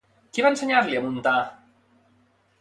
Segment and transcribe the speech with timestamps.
[0.37, 1.35] Qui va ensenyar-li a muntar?